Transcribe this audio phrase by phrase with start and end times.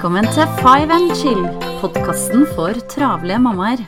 [0.00, 1.40] Velkommen til Five and Chill,
[1.76, 3.82] podkasten for travle mammaer.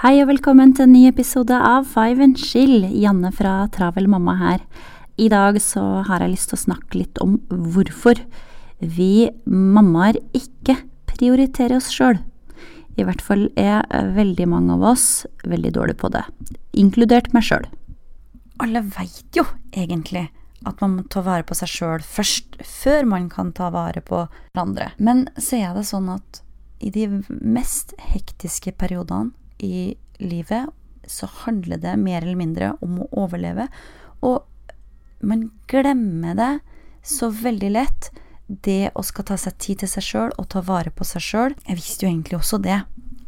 [0.00, 2.88] Hei og velkommen til en ny episode av Five and Chill.
[2.88, 4.64] Janne fra Travel mamma her.
[5.20, 8.16] I dag så har jeg lyst til å snakke litt om hvorfor
[8.80, 10.78] vi mammaer ikke
[11.10, 12.18] prioriterer oss sjøl.
[12.98, 15.06] I hvert fall er veldig mange av oss
[15.46, 16.24] veldig dårlige på det,
[16.76, 17.68] inkludert meg sjøl.
[18.60, 20.26] Alle veit jo egentlig
[20.68, 24.26] at man må ta vare på seg sjøl først, før man kan ta vare på
[24.52, 24.90] hverandre.
[24.98, 26.42] Men så er det sånn at
[26.80, 30.68] i de mest hektiske periodene i livet
[31.08, 33.68] så handler det mer eller mindre om å overleve.
[34.24, 34.44] Og
[35.24, 36.52] man glemmer det
[37.06, 38.10] så veldig lett.
[38.50, 41.56] Det å skal ta seg tid til seg sjøl og ta vare på seg sjøl.
[41.68, 42.82] Jeg visste jo egentlig også det.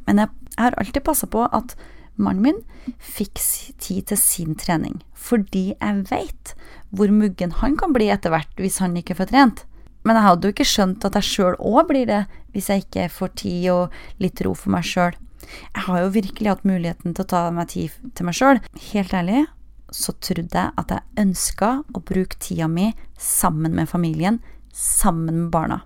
[0.08, 1.76] Men jeg, har alltid passa på at
[2.20, 3.38] mannen min fikk
[3.80, 4.98] tid til sin trening.
[5.14, 6.54] Fordi jeg veit
[6.90, 9.64] hvor muggen han kan bli etter hvert hvis han ikke får trent.
[10.02, 13.06] Men jeg hadde jo ikke skjønt at jeg sjøl òg blir det, hvis jeg ikke
[13.14, 15.14] får tid og litt ro for meg sjøl.
[15.42, 18.62] Jeg har jo virkelig hatt muligheten til å ta meg tid til meg sjøl.
[18.90, 19.44] Helt ærlig
[19.92, 24.40] så trodde jeg at jeg ønska å bruke tida mi sammen med familien,
[24.72, 25.82] sammen med barna.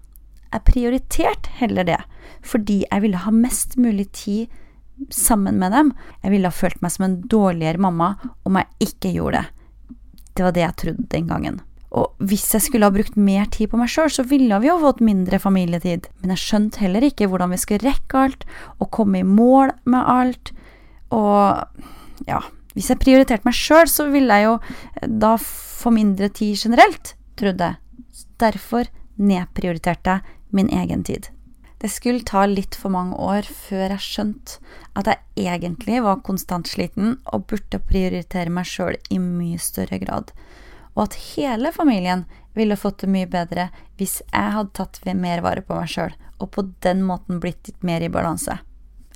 [0.52, 1.98] Jeg prioriterte heller det,
[2.46, 4.52] fordi jeg ville ha mest mulig tid
[5.12, 5.92] sammen med dem.
[6.22, 8.14] Jeg ville ha følt meg som en dårligere mamma
[8.46, 9.46] om jeg ikke gjorde det.
[10.36, 11.60] Det var det jeg trodde den gangen.
[11.96, 14.76] Og hvis jeg skulle ha brukt mer tid på meg sjøl, så ville vi jo
[14.82, 16.10] fått mindre familietid.
[16.20, 18.44] Men jeg skjønte heller ikke hvordan vi skulle rekke alt,
[18.80, 20.52] og komme i mål med alt.
[21.14, 22.42] Og ja,
[22.76, 27.70] hvis jeg prioriterte meg sjøl, så ville jeg jo da få mindre tid generelt, trodde
[27.70, 27.80] jeg.
[28.40, 31.30] Derfor nedprioriterte jeg min egen tid.
[31.80, 34.60] Det skulle ta litt for mange år før jeg skjønte
[34.96, 40.32] at jeg egentlig var konstant sliten og burde prioritere meg sjøl i mye større grad
[40.96, 42.24] og at hele familien
[42.56, 43.68] ville fått det mye bedre
[44.00, 47.84] hvis jeg hadde tatt mer vare på meg sjøl, og på den måten blitt litt
[47.84, 48.58] mer i balanse.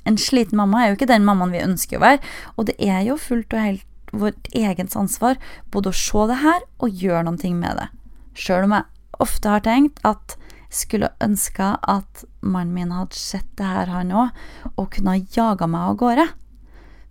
[0.05, 2.21] En sliten mamma er jo ikke den mammaen vi ønsker å være,
[2.55, 5.37] og det er jo fullt og helt vårt eget ansvar
[5.73, 7.89] både å se det her og gjøre noe med det.
[8.37, 8.87] Sjøl om jeg
[9.21, 10.37] ofte har tenkt at
[10.71, 14.31] skulle ønska at mannen min hadde sett det her, han òg,
[14.77, 16.27] og kunne ha jaga meg av gårde.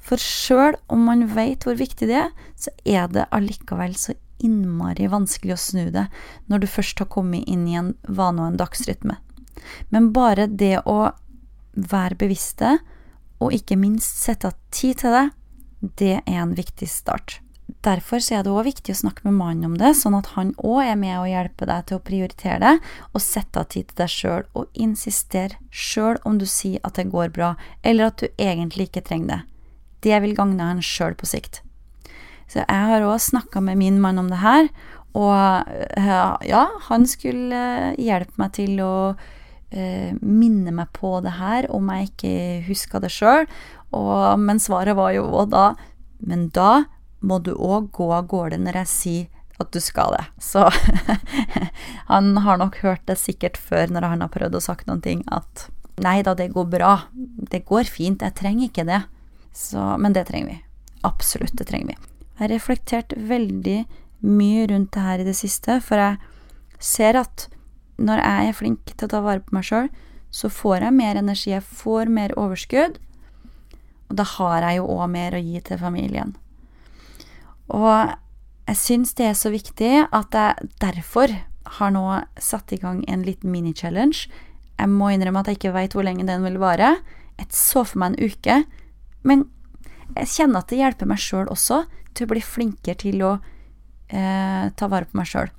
[0.00, 5.10] For sjøl om man veit hvor viktig det er, så er det allikevel så innmari
[5.12, 6.06] vanskelig å snu det
[6.48, 9.18] når du først har kommet inn i en vane og en dagsrytme.
[9.92, 11.12] Men bare det å
[11.76, 12.78] være bevisste,
[13.40, 15.26] og ikke minst sette av tid til det,
[16.00, 17.38] det er en viktig start.
[17.80, 20.82] Derfor er det òg viktig å snakke med mannen om det, sånn at han òg
[20.84, 22.74] er med og hjelper deg til å prioritere det,
[23.14, 27.08] og sette av tid til deg sjøl, og insistere sjøl om du sier at det
[27.14, 29.40] går bra, eller at du egentlig ikke trenger det.
[30.04, 31.62] Det vil gagne han sjøl på sikt.
[32.52, 34.68] Så jeg har òg snakka med min mann om det her,
[35.16, 38.94] og eh, ja, han skulle hjelpe meg til å
[39.72, 42.34] eh, minne meg på det her om jeg ikke
[42.68, 43.48] huska det sjøl.
[44.38, 45.72] Men svaret var jo da
[46.22, 46.84] Men da
[47.20, 49.28] må du òg gå av gårde når jeg sier
[49.60, 50.24] at du skal det.
[50.40, 50.64] Så
[52.12, 55.24] han har nok hørt det sikkert før når han har prøvd å sagt noen ting,
[55.28, 55.68] at
[56.00, 56.94] nei da, det går bra.
[57.52, 58.24] Det går fint.
[58.24, 59.02] Jeg trenger ikke det.
[59.52, 60.58] Så, men det trenger vi.
[61.04, 61.98] Absolutt, det trenger vi.
[62.38, 63.78] Jeg har reflektert veldig
[64.24, 66.16] mye rundt det her i det siste, for jeg
[66.80, 67.48] ser at
[68.00, 69.90] når jeg er flink til å ta vare på meg sjøl,
[70.32, 72.96] så får jeg mer energi, jeg får mer overskudd,
[74.10, 76.32] og da har jeg jo òg mer å gi til familien.
[77.76, 78.12] Og
[78.70, 81.32] jeg syns det er så viktig at jeg derfor
[81.78, 82.04] har nå
[82.40, 84.26] satt i gang en liten mini-challenge.
[84.80, 86.96] Jeg må innrømme at jeg ikke veit hvor lenge den vil vare.
[87.38, 88.56] Jeg så for meg en uke,
[89.26, 89.46] men
[90.16, 91.84] jeg kjenner at det hjelper meg sjøl også
[92.16, 93.34] til å bli flinkere til å
[94.10, 95.52] eh, ta vare på meg sjøl.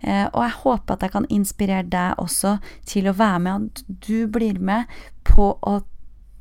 [0.00, 2.56] Eh, og jeg håper at jeg kan inspirere deg også
[2.88, 4.88] til å være med, at du blir med
[5.28, 5.74] på å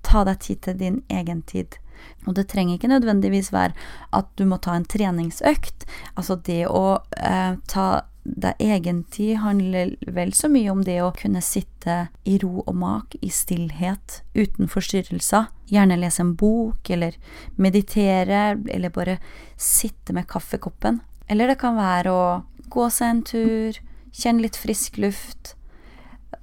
[0.07, 1.79] ta deg tid til din egen tid.
[2.25, 3.75] Og det trenger ikke nødvendigvis være
[4.15, 5.87] at du må ta en treningsøkt.
[6.15, 7.87] Altså det å eh, ta
[8.27, 13.15] deg egentid handler vel så mye om det å kunne sitte i ro og mak,
[13.23, 15.47] i stillhet, uten forstyrrelser.
[15.71, 17.15] Gjerne lese en bok, eller
[17.55, 19.17] meditere, eller bare
[19.55, 20.99] sitte med kaffekoppen.
[21.27, 22.25] Eller det kan være å
[22.71, 23.79] gå seg en tur,
[24.11, 25.56] kjenne litt frisk luft.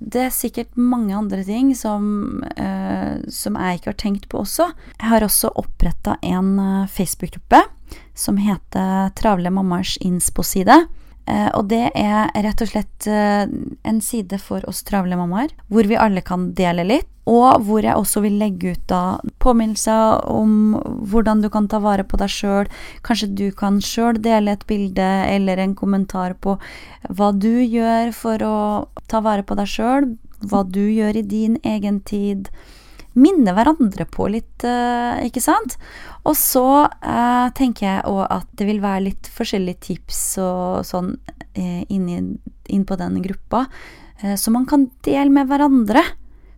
[0.04, 4.68] Det er sikkert mange andre ting som, eh, som jeg ikke har tenkt på også.
[4.98, 7.62] Jeg har også oppretta en eh, Facebook-gruppe
[8.14, 10.76] som heter Travle mammers innspo-side.
[11.26, 15.88] Eh, og det er rett og slett eh, en side for oss travle mammaer, hvor
[15.88, 17.10] vi alle kan dele litt.
[17.24, 20.74] Og hvor jeg også vil legge ut da påminnelser om
[21.08, 22.68] hvordan du kan ta vare på deg sjøl.
[23.06, 26.58] Kanskje du kan sjøl dele et bilde eller en kommentar på
[27.08, 28.58] hva du gjør for å
[29.08, 30.10] ta vare på deg sjøl.
[30.44, 32.52] Hva du gjør i din egen tid
[33.14, 35.76] minne hverandre på litt, eh, ikke sant?
[36.24, 41.14] Og så eh, tenker jeg òg at det vil være litt forskjellige tips og sånn
[41.52, 43.66] eh, inn, inn, på den gruppa,
[44.22, 46.02] eh, som man kan dele med hverandre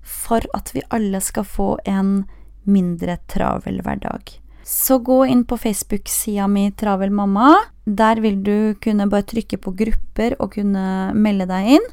[0.07, 2.21] for at vi alle skal få en
[2.67, 4.39] mindre travel hverdag.
[4.67, 7.53] Så gå inn på Facebook-sida mi Travel mamma.
[7.87, 11.87] Der vil du kunne bare trykke på grupper og kunne melde deg inn.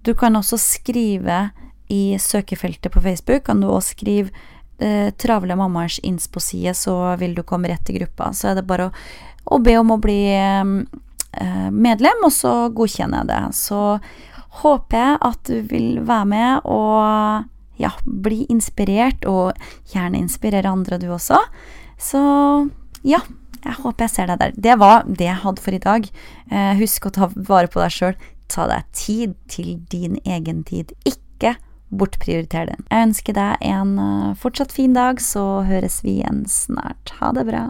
[0.00, 1.50] Du kan også skrive
[1.88, 4.30] i søkefeltet på Facebook kan du også skrive
[4.78, 8.32] eh, 'Travle mammaers innspo-side', så vil du komme rett til gruppa.
[8.32, 8.92] Så er det bare å,
[9.56, 13.42] å be om å bli eh, medlem, og så godkjenner jeg det.
[13.56, 13.82] Så
[14.62, 17.48] håper jeg at du vil være med og
[17.80, 19.56] ja, bli inspirert, og
[19.92, 21.40] gjerne inspirere andre du også.
[21.98, 22.20] Så
[23.06, 23.22] ja,
[23.62, 24.54] jeg håper jeg ser deg der.
[24.56, 26.06] Det var det jeg hadde for i dag.
[26.50, 28.16] Eh, husk å ta vare på deg sjøl.
[28.52, 30.92] Ta deg tid til din egen tid.
[31.08, 31.56] Ikke
[31.92, 32.86] bortprioriter den.
[32.88, 37.16] Jeg ønsker deg en eh, fortsatt fin dag, så høres vi igjen snart.
[37.20, 37.66] Ha det bra.